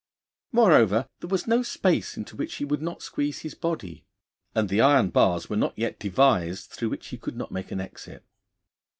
Moreover, 0.51 1.07
there 1.19 1.27
was 1.29 1.45
no 1.45 1.61
space 1.61 2.17
into 2.17 2.35
which 2.35 2.55
he 2.55 2.65
would 2.65 2.81
not 2.81 3.03
squeeze 3.03 3.41
his 3.41 3.53
body, 3.53 4.03
and 4.55 4.67
the 4.67 4.81
iron 4.81 5.11
bars 5.11 5.47
were 5.47 5.55
not 5.55 5.77
yet 5.77 5.99
devised 5.99 6.71
through 6.71 6.89
which 6.89 7.09
he 7.09 7.19
could 7.19 7.35
not 7.37 7.51
make 7.51 7.71
an 7.71 7.79
exit. 7.79 8.23